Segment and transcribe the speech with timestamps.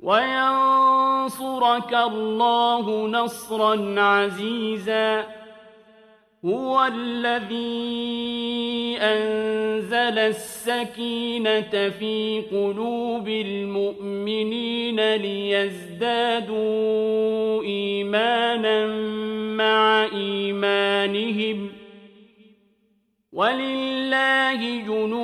[0.00, 5.26] وينصرك الله نصرا عزيزا
[6.44, 8.24] هو الذي
[9.00, 16.62] أنزل السكينة في قلوب المؤمنين ليزدادوا
[17.62, 18.86] إيمانا
[19.56, 21.70] مع إيمانهم
[23.32, 25.23] ولله جنود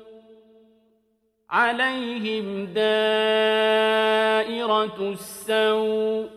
[1.51, 3.11] عليهم دائرة
[4.99, 6.29] السوء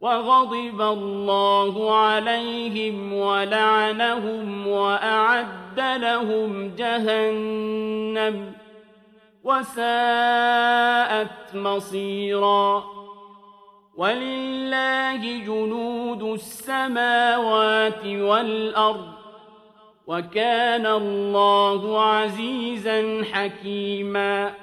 [0.00, 8.52] وغضب الله عليهم ولعنهم وأعد لهم جهنم
[9.44, 12.84] وساءت مصيرا
[13.96, 19.15] ولله جنود السماوات والأرض
[20.06, 24.54] وكان الله عزيزا حكيما.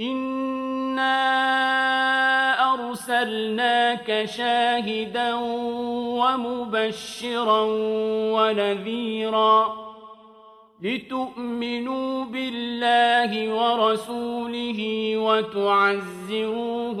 [0.00, 1.16] إنا
[2.74, 5.34] أرسلناك شاهدا
[6.20, 7.62] ومبشرا
[8.36, 9.86] ونذيرا
[10.82, 17.00] لتؤمنوا بالله ورسوله وتعزروه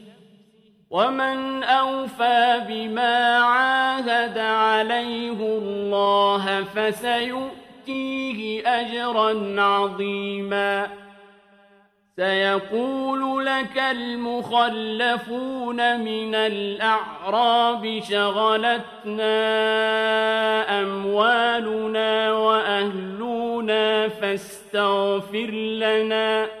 [0.91, 8.41] ومن أوفى بما عاهد عليه الله فسيؤتيه
[8.79, 10.87] أجرا عظيما
[12.15, 19.31] سيقول لك المخلفون من الأعراب شغلتنا
[20.81, 26.60] أموالنا وأهلنا فاستغفر لنا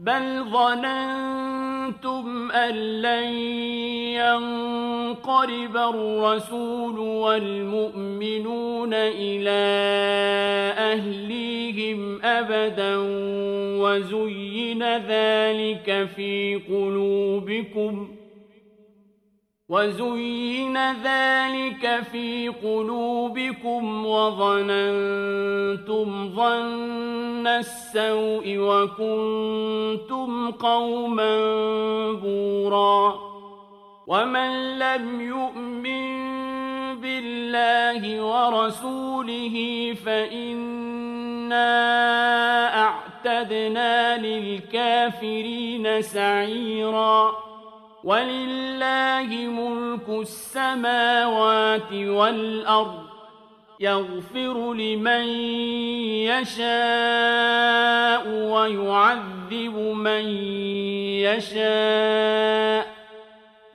[0.00, 3.32] بل ظننتم أن لن
[4.16, 9.60] ينقرب الرسول والمؤمنون إلى
[10.78, 12.96] أهليهم أبدا
[13.80, 18.08] وزين ذلك في قلوبكم
[19.68, 25.18] وزين ذلك في قلوبكم وظننتم
[26.34, 26.89] ظن
[27.60, 31.32] السوء وكنتم قوما
[32.12, 33.20] بورا
[34.06, 36.10] ومن لم يؤمن
[37.00, 39.56] بالله ورسوله
[40.04, 41.66] فإنا
[42.84, 47.36] أعتقد وأعتدنا للكافرين سعيرا
[48.04, 53.09] ولله ملك السماوات والأرض
[53.80, 55.24] يغفر لمن
[56.28, 60.24] يشاء ويعذب من
[61.24, 62.86] يشاء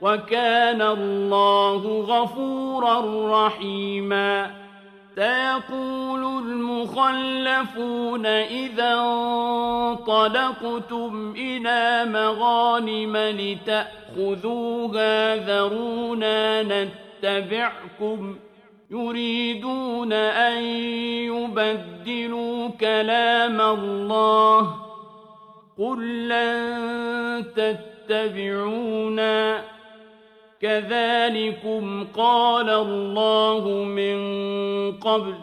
[0.00, 2.96] وكان الله غفورا
[3.46, 4.50] رحيما
[5.14, 8.94] سيقول المخلفون إذا
[9.88, 13.16] انطلقتم إلى مغانم
[14.16, 18.36] لتأخذوها ذرونا نتبعكم
[18.90, 20.62] يريدون أن
[21.26, 24.74] يبدلوا كلام الله
[25.78, 29.62] قل لن تتبعونا
[30.60, 34.18] كذلكم قال الله من
[34.92, 35.34] قبل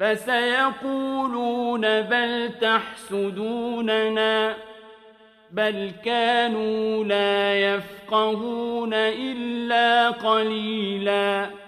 [0.00, 4.54] فسيقولون بل تحسدوننا
[5.50, 11.67] بل كانوا لا يفقهون إلا قليلاً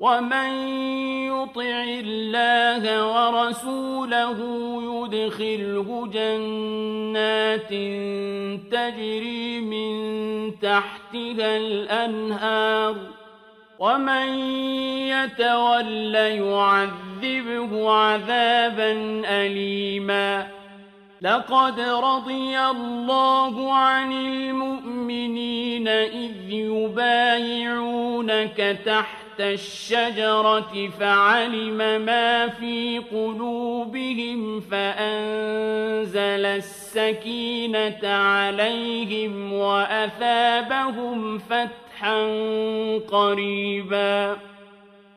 [0.00, 0.50] ومن
[1.26, 4.38] يطع الله ورسوله
[4.82, 7.68] يدخله جنات
[8.72, 9.90] تجري من
[10.60, 12.96] تحتها الأنهار
[13.78, 14.28] ومن
[15.08, 20.46] يتول يعذبه عذابا أليما
[21.22, 27.98] لقد رضي الله عن المؤمنين إذ يبايعونك
[28.86, 42.26] تحت الشجرة فعلم ما في قلوبهم فأنزل السكينة عليهم وأثابهم فتحا
[43.10, 44.36] قريبا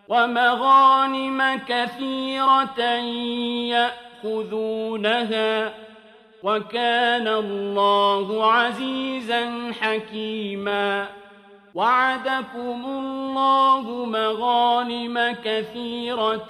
[0.07, 2.81] ومغانم كثيرة
[4.23, 5.73] يأخذونها
[6.44, 11.20] وكان الله عزيزا حكيما
[11.75, 16.47] وعدكم الله مغانم كثيرة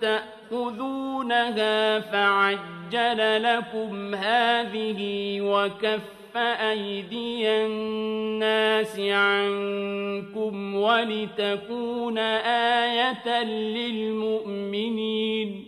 [0.00, 13.42] تأخذونها فعجل لكم هذه وكف أيدي الناس عنكم ولتكون آية
[13.74, 15.67] للمؤمنين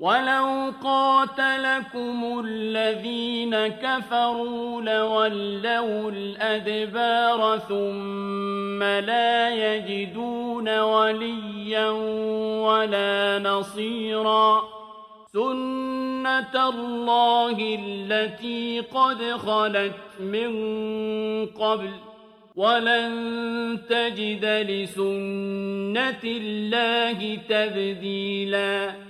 [0.00, 11.90] ولو قاتلكم الذين كفروا لولوا الأدبار ثم لا يجدون وليا
[12.60, 14.62] ولا نصيرا
[15.32, 20.50] سنة الله التي قد خلت من
[21.46, 21.90] قبل
[22.56, 29.09] ولن تجد لسنة الله تبديلاً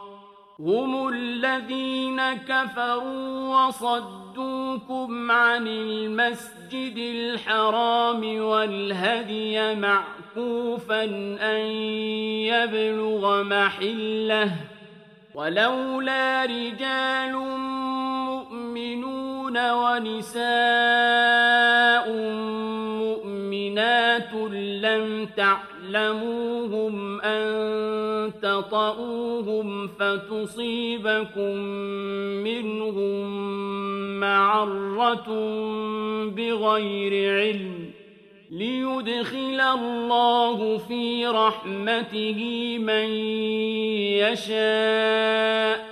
[0.65, 11.03] هم الذين كفروا وصدوكم عن المسجد الحرام والهدي معكوفا
[11.41, 11.65] أن
[12.45, 14.51] يبلغ محلة.
[15.35, 17.35] ولولا رجال
[18.25, 21.11] مؤمنون ونساء
[24.81, 25.25] لم
[25.91, 31.57] تعلموهم أن تطؤوهم فتصيبكم
[32.43, 33.29] منهم
[34.19, 35.27] معرة
[36.25, 37.91] بغير علم
[38.51, 43.09] ليدخل الله في رحمته من
[44.19, 45.90] يشاء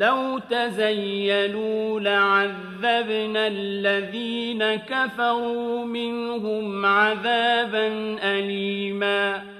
[0.00, 9.59] لو تزيلوا لعذبنا الذين كفروا منهم عذابا أليماً.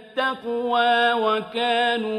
[0.11, 2.15] التقوى وكانوا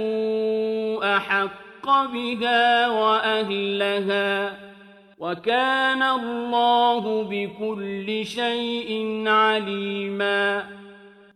[1.16, 4.56] أحق بها وأهلها
[5.18, 10.64] وكان الله بكل شيء عليما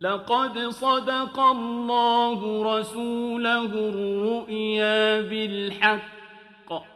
[0.01, 6.96] لقد صدق الله رسوله الرؤيا بالحق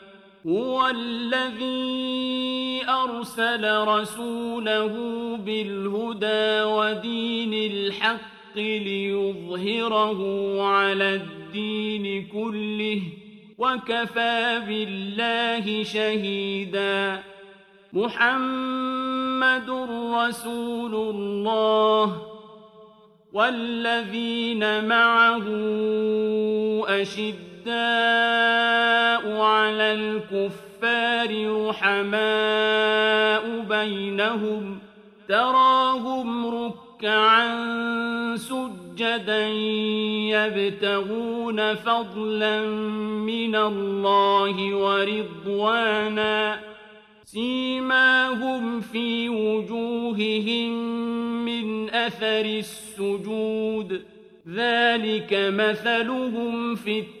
[0.47, 4.93] هو الذي أرسل رسوله
[5.37, 10.19] بالهدى ودين الحق ليظهره
[10.61, 13.01] على الدين كله
[13.57, 17.23] وكفى بالله شهيدا.
[17.93, 19.69] محمد
[20.13, 22.21] رسول الله
[23.33, 25.43] والذين معه
[26.87, 27.50] أشد
[29.41, 31.31] على الكفار
[31.67, 34.79] رحماء بينهم
[35.27, 37.47] تراهم ركعا
[38.35, 39.47] سجدا
[40.29, 42.61] يبتغون فضلا
[43.25, 46.59] من الله ورضوانا.
[47.25, 50.71] سيماهم في وجوههم
[51.45, 54.01] من أثر السجود.
[54.49, 57.20] ذلك مثلهم في التقوى